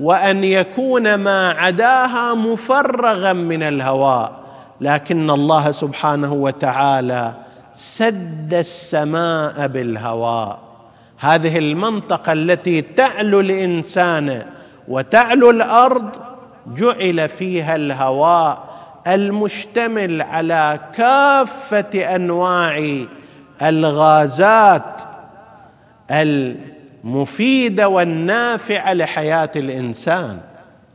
وأن 0.00 0.44
يكون 0.44 1.14
ما 1.14 1.50
عداها 1.50 2.34
مفرغا 2.34 3.32
من 3.32 3.62
الهواء. 3.62 4.32
لكن 4.80 5.30
الله 5.30 5.72
سبحانه 5.72 6.32
وتعالى 6.32 7.34
سد 7.74 8.54
السماء 8.54 9.66
بالهواء. 9.66 10.73
هذه 11.18 11.58
المنطقة 11.58 12.32
التي 12.32 12.80
تعلو 12.80 13.40
الإنسان 13.40 14.42
وتعلو 14.88 15.50
الأرض 15.50 16.10
جعل 16.66 17.28
فيها 17.28 17.76
الهواء 17.76 18.74
المشتمل 19.06 20.22
على 20.22 20.80
كافة 20.94 22.14
أنواع 22.16 22.96
الغازات 23.62 25.02
المفيدة 26.10 27.88
والنافعة 27.88 28.92
لحياة 28.92 29.50
الإنسان. 29.56 30.38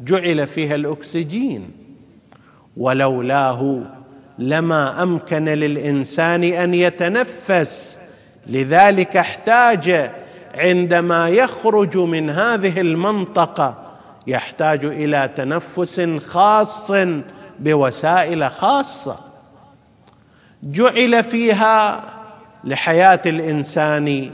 جعل 0.02 0.48
فيها 0.48 0.76
الأكسجين. 0.76 1.72
ولولاه 2.78 3.82
لما 4.40 5.04
أمكن 5.04 5.46
للإنسان 5.46 6.44
أن 6.44 6.74
يتنفس 6.74 7.99
لذلك 8.50 9.18
احتاج 9.18 10.12
عندما 10.56 11.30
يخرج 11.30 11.98
من 11.98 12.30
هذه 12.30 12.82
المنطقة 12.82 13.78
يحتاج 14.28 14.86
إلى 14.86 15.30
تنفس 15.36 16.10
خاص 16.28 16.92
بوسائل 17.60 18.52
خاصة. 18.52 19.20
جعل 20.64 21.24
فيها 21.24 22.04
لحياة 22.64 23.22
الإنسان 23.26 24.32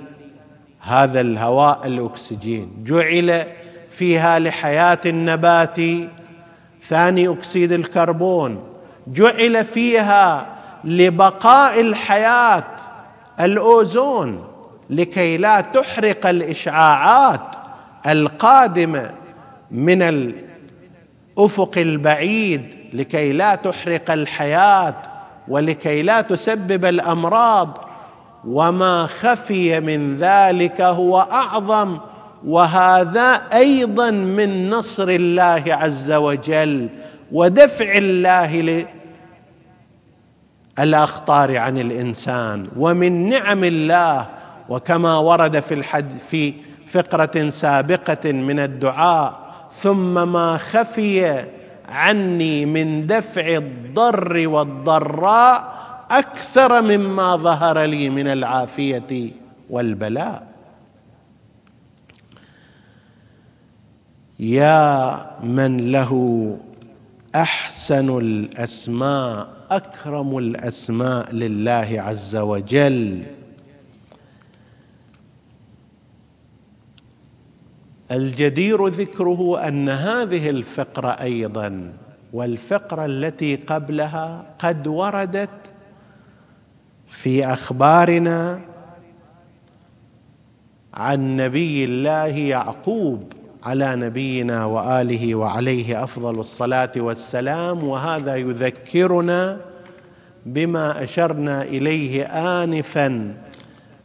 هذا 0.80 1.21
الهواء 1.21 1.88
الأكسجين. 1.88 2.84
جعل 2.84 3.45
فيها 3.89 4.39
لحياة 4.39 4.99
النبات 5.06 5.78
ثاني 6.88 7.28
أكسيد 7.28 7.71
الكربون. 7.71 8.63
جعل 9.08 9.65
فيها 9.65 10.47
لبقاء 10.84 11.82
الحياة 11.82 12.63
الأوزون 13.39 14.43
لكي 14.89 15.37
لا 15.37 15.61
تحرق 15.61 16.27
الإشعاعات 16.27 17.55
القادمة 18.07 19.11
من 19.71 20.01
الأفق 20.01 21.77
البعيد 21.77 22.75
لكي 22.93 23.31
لا 23.33 23.55
تحرق 23.55 24.11
الحياة 24.11 24.95
ولكي 25.47 26.01
لا 26.01 26.21
تسبب 26.21 26.85
الأمراض. 26.85 27.85
وما 28.47 29.07
خفي 29.07 29.79
من 29.79 30.17
ذلك 30.17 30.81
هو 30.81 31.19
أعظم 31.19 31.97
وهذا 32.47 33.41
أيضا 33.53 34.11
من 34.11 34.69
نصر 34.69 35.07
الله 35.09 35.63
عز 35.67 36.11
وجل 36.11 36.89
ودفع 37.31 37.97
الله 37.97 38.85
للاخطار 40.79 41.57
عن 41.57 41.77
الإنسان 41.77 42.63
ومن 42.77 43.29
نعم 43.29 43.63
الله 43.63 44.27
وكما 44.69 45.17
ورد 45.17 45.59
في 45.59 45.73
الحد 45.73 46.11
في 46.29 46.53
فقرة 46.88 47.49
سابقة 47.49 48.31
من 48.31 48.59
الدعاء 48.59 49.45
ثم 49.71 50.31
ما 50.31 50.57
خفي 50.57 51.45
عني 51.89 52.65
من 52.65 53.07
دفع 53.07 53.47
الضر 53.55 54.47
والضراء 54.47 55.75
أكثر 56.11 56.81
مما 56.81 57.35
ظهر 57.35 57.83
لي 57.83 58.09
من 58.09 58.27
العافية 58.27 59.31
والبلاء. 59.69 60.47
يا 64.39 65.15
من 65.43 65.91
له 65.91 66.11
أحسن 67.35 68.17
الأسماء 68.17 69.47
أكرم 69.71 70.37
الأسماء 70.37 71.31
لله 71.31 72.01
عز 72.01 72.35
وجل. 72.35 73.23
الجدير 78.11 78.87
ذكره 78.87 79.67
أن 79.67 79.89
هذه 79.89 80.49
الفقرة 80.49 81.09
أيضا 81.09 81.93
والفقرة 82.33 83.05
التي 83.05 83.55
قبلها 83.55 84.55
قد 84.59 84.87
وردت 84.87 85.49
في 87.07 87.45
أخبارنا 87.45 88.61
عن 90.93 91.37
نبي 91.37 91.83
الله 91.83 92.37
يعقوب. 92.37 93.33
على 93.65 93.95
نبينا 93.95 94.65
وآله 94.65 95.36
وعليه 95.36 96.04
أفضل 96.04 96.39
الصلاة 96.39 96.91
والسلام 96.97 97.84
وهذا 97.84 98.36
يذكرنا 98.36 99.58
بما 100.45 101.04
أشرنا 101.04 101.62
إليه 101.63 102.23
انفا 102.63 103.34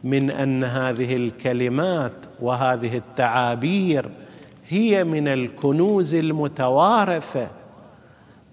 من 0.03 0.31
أن 0.31 0.63
هذه 0.63 1.15
الكلمات 1.15 2.13
وهذه 2.39 2.97
التعابير 2.97 4.09
هي 4.69 5.03
من 5.03 5.27
الكنوز 5.27 6.13
المتوارثة 6.15 7.47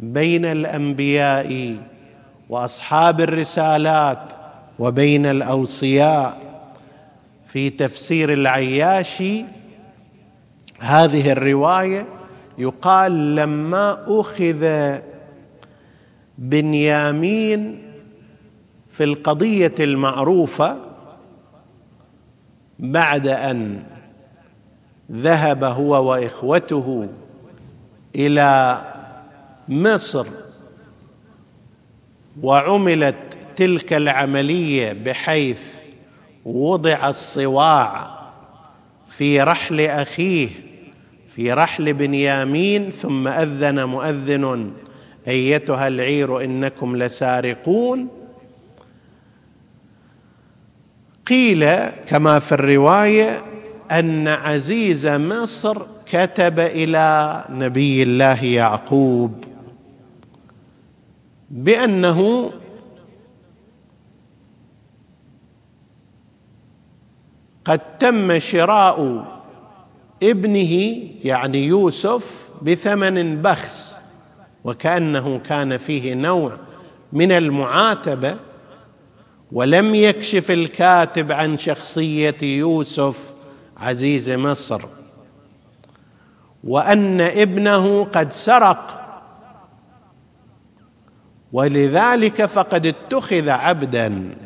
بين 0.01 0.44
الأنبياء 0.44 1.77
وأصحاب 2.49 3.21
الرسالات 3.21 4.33
وبين 4.79 5.27
الأوصياء 5.27 6.38
في 7.47 7.71
تفسير 7.71 8.33
العياشي 8.33 9.44
هذه 10.78 11.32
الرواية 11.32 12.06
يقال 12.58 13.36
لما 13.36 14.04
أخذ 14.06 14.94
بنيامين 16.38 17.92
في 18.90 19.04
القضية 19.04 19.74
المعروفة 19.80 20.76
بعد 22.78 23.26
أن 23.26 23.82
ذهب 25.12 25.64
هو 25.64 26.10
وإخوته 26.10 27.08
إلى 28.14 28.82
مصر 29.68 30.26
وعملت 32.42 33.16
تلك 33.56 33.92
العملية 33.92 34.92
بحيث 34.92 35.62
وضع 36.44 37.08
الصواع 37.08 38.18
في 39.08 39.42
رحل 39.42 39.80
أخيه 39.80 40.67
في 41.38 41.53
رحل 41.53 41.92
بنيامين 41.92 42.90
ثم 42.90 43.29
أذن 43.29 43.85
مؤذن 43.85 44.72
أيتها 45.29 45.88
العير 45.88 46.44
إنكم 46.44 46.96
لسارقون. 46.96 48.09
قيل 51.27 51.77
كما 51.87 52.38
في 52.38 52.53
الرواية 52.53 53.42
أن 53.90 54.29
عزيز 54.29 55.07
مصر 55.07 55.87
كتب 56.07 56.61
إلى 56.61 57.44
نبي 57.51 58.03
الله 58.03 58.44
يعقوب 58.44 59.44
بأنه 61.51 62.51
قد 67.64 67.98
تم 67.98 68.38
شراء 68.38 69.38
ابنه 70.22 71.02
يعني 71.24 71.64
يوسف 71.64 72.48
بثمن 72.62 73.42
بخس 73.42 74.00
وكأنه 74.64 75.38
كان 75.38 75.76
فيه 75.76 76.14
نوع 76.14 76.57
من 77.12 77.33
المعاتبة 77.33 78.37
ولم 79.52 79.94
يكشف 79.94 80.50
الكاتب 80.50 81.33
عن 81.33 81.59
شخصية 81.59 82.37
يوسف 82.42 83.35
عزيز 83.76 84.31
مصر. 84.31 84.81
وأن 86.64 87.20
ابنه 87.20 88.04
قد 88.04 88.33
سرق 88.33 89.04
ولذلك 91.52 92.44
فقد 92.44 92.87
اتخذ 92.87 93.48
عبدا. 93.48 94.37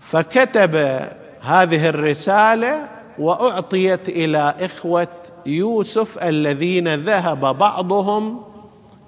فكتب 0.00 1.00
هذه 1.46 1.88
الرسالة 1.88 2.88
وأعطيت 3.18 4.08
إلى 4.08 4.54
إخوة 4.60 5.08
يوسف 5.46 6.18
الذين 6.18 6.94
ذهب 6.94 7.58
بعضهم 7.58 8.42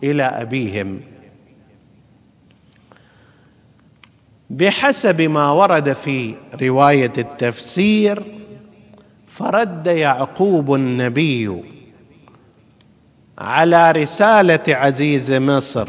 إلى 0.05 0.23
أبيهم. 0.23 1.01
بحسب 4.51 5.23
ما 5.23 5.51
ورد 5.51 5.93
في 5.93 6.35
رواية 6.63 7.13
التفسير 7.19 8.23
فرد 9.27 9.87
يعقوب 9.87 10.75
النبي 10.75 11.65
على 13.39 13.93
رسالة 13.93 14.61
عزيز 14.69 15.33
مصر 15.33 15.89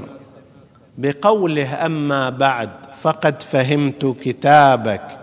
بقوله 0.98 1.86
أما 1.86 2.30
بعد 2.30 2.70
فقد 3.02 3.42
فهمت 3.42 4.16
كتابك. 4.22 5.19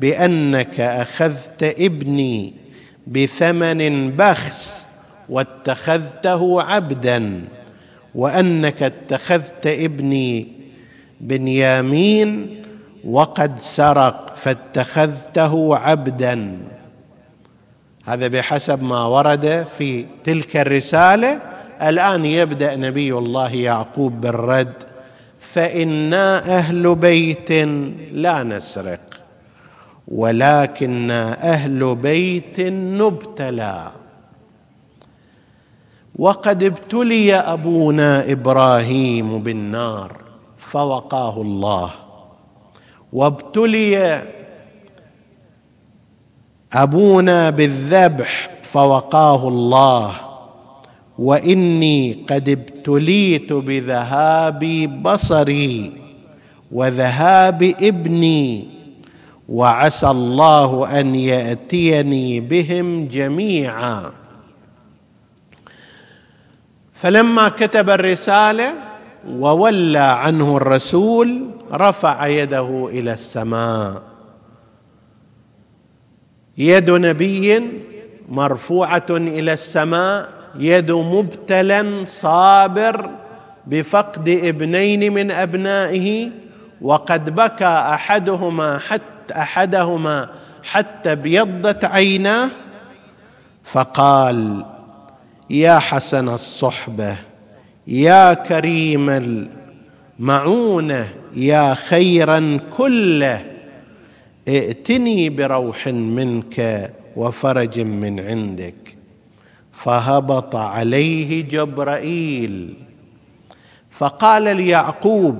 بأنك 0.00 0.80
أخذت 0.80 1.62
ابني 1.62 2.52
بثمن 3.06 4.10
بخس 4.10 4.86
واتخذته 5.28 6.62
عبدا 6.62 7.44
وأنك 8.14 8.82
اتخذت 8.82 9.66
ابني 9.66 10.48
بنيامين 11.20 12.62
وقد 13.04 13.60
سرق 13.60 14.36
فاتخذته 14.36 15.76
عبدا. 15.76 16.58
هذا 18.04 18.28
بحسب 18.28 18.82
ما 18.82 19.04
ورد 19.04 19.66
في 19.78 20.06
تلك 20.24 20.56
الرسالة. 20.56 21.40
الآن 21.82 22.24
يبدأ 22.24 22.76
نبي 22.76 23.12
الله 23.12 23.54
يعقوب 23.54 24.20
بالرد 24.20 24.72
فإنا 25.40 26.58
أهل 26.58 26.94
بيت 26.94 27.50
لا 28.12 28.42
نسرق. 28.42 29.05
ولكنا 30.08 31.52
أهل 31.52 31.94
بيت 31.94 32.60
نبتلى. 32.60 33.90
وقد 36.18 36.62
ابتلي 36.64 37.34
أبونا 37.34 38.32
إبراهيم 38.32 39.42
بالنار 39.42 40.16
فوقاه 40.58 41.42
الله. 41.42 41.90
وابتلي 43.12 44.22
أبونا 46.72 47.50
بالذبح 47.50 48.50
فوقاه 48.62 49.48
الله. 49.48 50.12
وإني 51.18 52.24
قد 52.28 52.48
ابتليت 52.48 53.52
بذهاب 53.52 54.60
بصري 55.02 55.92
وذهاب 56.72 57.62
ابني 57.62 58.75
وعسى 59.48 60.10
الله 60.10 61.00
أن 61.00 61.14
يأتيني 61.14 62.40
بهم 62.40 63.08
جميعا. 63.08 64.12
فلما 66.92 67.48
كتب 67.48 67.90
الرسالة 67.90 68.74
وولى 69.28 69.98
عنه 69.98 70.56
الرسول 70.56 71.50
رفع 71.72 72.26
يده 72.26 72.88
إلى 72.90 73.12
السماء. 73.12 74.02
يد 76.58 76.90
نبي 76.90 77.62
مرفوعة 78.28 79.06
إلى 79.10 79.52
السماء 79.52 80.28
يد 80.58 80.92
مبتلا 80.92 82.04
صابر 82.06 83.10
بفقد 83.66 84.28
ابنين 84.28 85.12
من 85.12 85.30
أبنائه 85.30 86.30
وقد 86.80 87.34
بكى 87.34 87.64
أحدهما 87.64 88.78
حتى 88.78 89.15
أحدهما 89.32 90.28
حتى 90.62 91.12
ابيضت 91.12 91.84
عيناه 91.84 92.48
فقال 93.64 94.64
يا 95.50 95.78
حسن 95.78 96.28
الصحبة 96.28 97.16
يا 97.86 98.34
كريم 98.34 99.10
المعونة 100.20 101.08
يا 101.34 101.74
خيرا 101.74 102.60
كله 102.76 103.44
ائتني 104.48 105.30
بروح 105.30 105.86
منك 105.88 106.90
وفرج 107.16 107.80
من 107.80 108.20
عندك. 108.20 108.96
فهبط 109.72 110.56
عليه 110.56 111.48
جبرائيل. 111.48 112.74
فقال 113.90 114.56
ليعقوب 114.56 115.38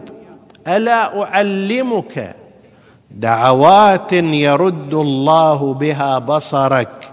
ألا 0.68 1.22
أعلمك 1.22 2.36
دعوات 3.10 4.12
يرد 4.12 4.94
الله 4.94 5.74
بها 5.74 6.18
بصرك 6.18 7.12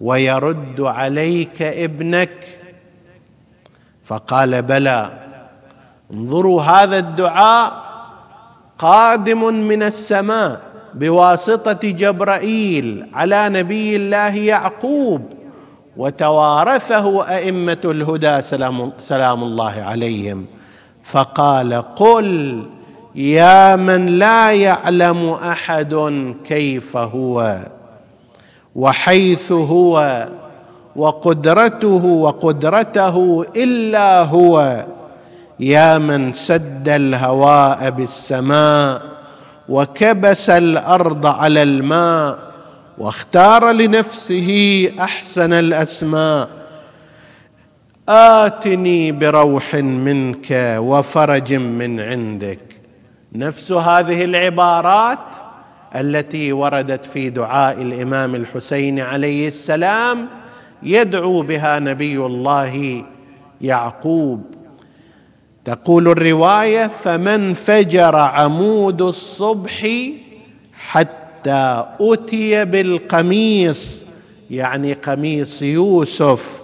ويرد 0.00 0.80
عليك 0.80 1.62
ابنك. 1.62 2.44
فقال 4.04 4.62
بلى. 4.62 5.10
انظروا 6.12 6.62
هذا 6.62 6.98
الدعاء 6.98 7.72
قادم 8.78 9.54
من 9.54 9.82
السماء 9.82 10.60
بواسطة 10.94 11.80
جبرائيل 11.82 13.06
على 13.14 13.48
نبي 13.48 13.96
الله 13.96 14.34
يعقوب 14.36 15.22
وتوارثه 15.96 17.28
أئمة 17.28 17.80
الهدى 17.84 18.40
سلام, 18.40 18.92
سلام 18.98 19.42
الله 19.42 19.82
عليهم. 19.82 20.46
فقال 21.02 21.74
قل 21.74 22.62
يا 23.16 23.76
من 23.76 24.06
لا 24.06 24.52
يعلم 24.52 25.28
أحد 25.30 25.94
كيف 26.44 26.96
هو 26.96 27.58
وحيث 28.76 29.52
هو 29.52 30.26
وقدرته 30.96 32.04
وقدرته 32.04 33.46
إلا 33.56 34.22
هو. 34.22 34.84
يا 35.60 35.98
من 35.98 36.32
سد 36.32 36.88
الهواء 36.88 37.90
بالسماء 37.90 39.02
وكبس 39.68 40.50
الأرض 40.50 41.26
على 41.26 41.62
الماء 41.62 42.38
واختار 42.98 43.72
لنفسه 43.72 44.50
أحسن 45.00 45.52
الأسماء. 45.52 46.48
آتني 48.08 49.12
بروح 49.12 49.74
منك 49.74 50.76
وفرج 50.78 51.54
من 51.54 52.00
عندك 52.00 52.65
نفس 53.36 53.72
هذه 53.72 54.24
العبارات 54.24 55.18
التي 55.94 56.52
وردت 56.52 57.04
في 57.04 57.30
دعاء 57.30 57.82
الإمام 57.82 58.34
الحسين 58.34 59.00
عليه 59.00 59.48
السلام 59.48 60.28
يدعو 60.82 61.42
بها 61.42 61.78
نبي 61.78 62.16
الله 62.16 63.04
يعقوب. 63.60 64.42
تقول 65.64 66.08
الرواية 66.08 66.90
فمن 67.04 67.54
فجر 67.54 68.16
عمود 68.16 69.02
الصبح 69.02 69.88
حتى 70.72 71.84
أتي 72.00 72.64
بالقميص 72.64 74.06
يعني 74.50 74.92
قميص 74.92 75.62
يوسف. 75.62 76.62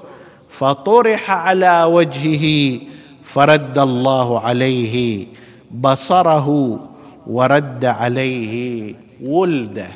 فطرح 0.49 1.31
على 1.31 1.85
وجهه 1.85 2.81
فرد 3.25 3.79
الله 3.79 4.41
عليه 4.41 5.27
بصره 5.73 6.79
ورد 7.27 7.85
عليه 7.85 8.95
ولده. 9.23 9.89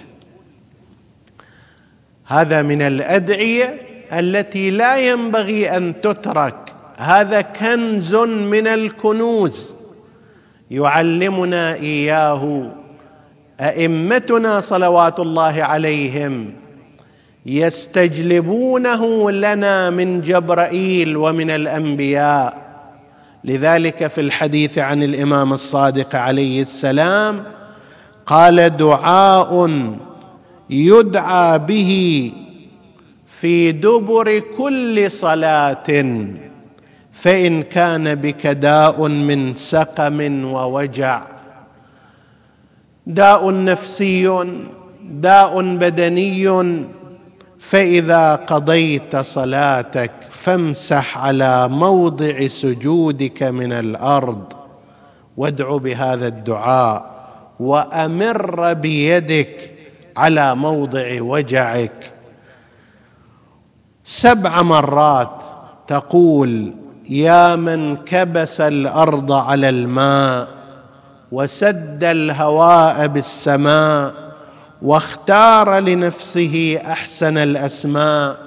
هذا 2.26 2.62
من 2.62 2.82
الأدعية 2.82 3.80
التي 4.12 4.70
لا 4.70 4.96
ينبغي 4.96 5.76
أن 5.76 6.00
تترك. 6.00 6.72
هذا 6.96 7.40
كنز 7.40 8.14
من 8.14 8.66
الكنوز. 8.66 9.74
يعلمنا 10.70 11.74
إياه. 11.74 12.72
أئمتنا 13.60 14.60
صلوات 14.60 15.20
الله 15.20 15.64
عليهم 15.64 16.52
يستجلبونه 17.46 19.30
لنا 19.30 19.90
من 19.90 20.20
جبرائيل 20.20 21.16
ومن 21.16 21.50
الأنبياء. 21.50 22.65
لذلك 23.46 24.06
في 24.06 24.20
الحديث 24.20 24.78
عن 24.78 25.02
الإمام 25.02 25.52
الصادق 25.52 26.16
عليه 26.16 26.62
السلام 26.62 27.44
قال 28.26 28.76
دعاء 28.76 29.70
يدعى 30.70 31.58
به 31.58 32.32
في 33.26 33.72
دبر 33.72 34.38
كل 34.38 35.10
صلاة 35.10 36.16
فإن 37.12 37.62
كان 37.62 38.14
بك 38.14 38.46
داء 38.46 39.08
من 39.08 39.56
سقم 39.56 40.44
ووجع. 40.44 41.22
داء 43.06 43.64
نفسي 43.64 44.44
داء 45.02 45.62
بدني 45.62 46.76
فإذا 47.58 48.34
قضيت 48.34 49.16
صلاتك 49.16 50.10
فامسح 50.46 51.18
على 51.18 51.68
موضع 51.68 52.46
سجودك 52.46 53.42
من 53.42 53.72
الأرض. 53.72 54.52
وادع 55.36 55.76
بهذا 55.76 56.26
الدعاء 56.26 57.10
وأمر 57.60 58.72
بيدك 58.72 59.70
على 60.16 60.54
موضع 60.54 61.22
وجعك. 61.22 62.12
سبع 64.04 64.62
مرات 64.62 65.44
تقول 65.88 66.74
يا 67.10 67.56
من 67.56 67.96
كبس 67.96 68.60
الأرض 68.60 69.32
على 69.32 69.68
الماء 69.68 70.48
وسد 71.32 72.04
الهواء 72.04 73.06
بالسماء 73.06 74.14
واختار 74.82 75.78
لنفسه 75.78 76.80
أحسن 76.86 77.38
الأسماء. 77.38 78.45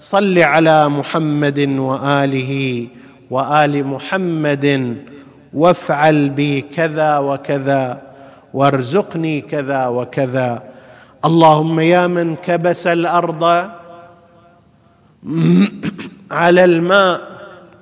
صل 0.00 0.38
على 0.38 0.88
محمد 0.88 1.58
وآله 1.68 2.86
وآل 3.30 3.86
محمد 3.86 4.96
وافعل 5.54 6.30
بي 6.30 6.60
كذا 6.60 7.18
وكذا 7.18 8.02
وارزقني 8.54 9.40
كذا 9.40 9.86
وكذا. 9.86 10.62
اللهم 11.24 11.80
يا 11.80 12.06
من 12.06 12.36
كبس 12.36 12.86
الأرض 12.86 13.44
على 16.30 16.64
الماء 16.64 17.20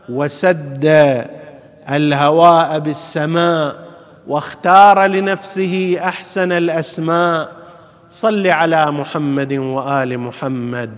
وسد 0.09 0.87
الهواء 1.91 2.79
بالسماء 2.79 3.77
واختار 4.27 5.07
لنفسه 5.07 5.99
أحسن 6.03 6.53
الأسماء. 6.53 7.49
صل 8.09 8.47
على 8.47 8.91
محمد 8.91 9.53
وآل 9.53 10.19
محمد. 10.19 10.91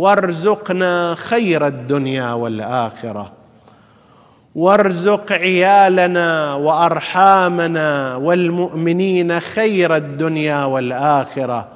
وارزقنا 0.00 1.14
خير 1.14 1.66
الدنيا 1.66 2.32
والآخرة. 2.32 3.32
وارزق 4.54 5.32
عيالنا 5.32 6.54
وأرحامنا 6.54 8.16
والمؤمنين 8.16 9.40
خير 9.40 9.96
الدنيا 9.96 10.64
والآخرة. 10.64 11.68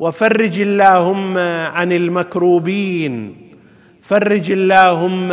وفرج 0.00 0.60
اللهم 0.60 1.38
عن 1.76 1.92
المكروبين. 1.92 3.36
فرج 4.02 4.50
اللهم 4.50 5.32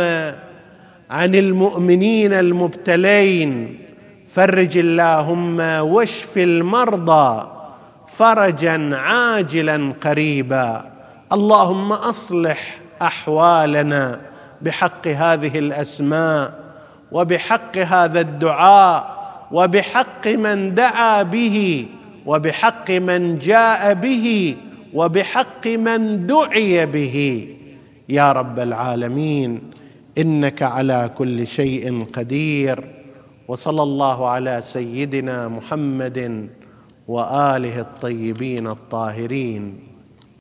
عن 1.10 1.34
المؤمنين 1.34 2.32
المبتلين. 2.32 3.78
فرج 4.28 4.78
اللهم 4.78 5.60
واشف 5.80 6.38
المرضى 6.38 7.48
فرجا 8.06 8.96
عاجلا 8.96 9.92
قريبا. 10.00 10.99
اللهم 11.32 11.92
أصلح 11.92 12.78
أحوالنا 13.02 14.20
بحق 14.62 15.08
هذه 15.08 15.58
الأسماء 15.58 16.54
وبحق 17.12 17.78
هذا 17.78 18.20
الدعاء 18.20 19.20
وبحق 19.52 20.28
من 20.28 20.74
دعا 20.74 21.22
به 21.22 21.86
وبحق 22.26 22.90
من 22.90 23.38
جاء 23.38 23.94
به 23.94 24.56
وبحق 24.94 25.66
من 25.66 26.26
دعي 26.26 26.86
به. 26.86 27.46
يا 28.08 28.32
رب 28.32 28.58
العالمين 28.58 29.70
إنك 30.18 30.62
على 30.62 31.10
كل 31.18 31.46
شيء 31.46 32.04
قدير. 32.12 32.84
وصلى 33.48 33.82
الله 33.82 34.28
على 34.28 34.60
سيدنا 34.62 35.48
محمد 35.48 36.48
وآله 37.08 37.80
الطيبين 37.80 38.66
الطاهرين. 38.66 39.89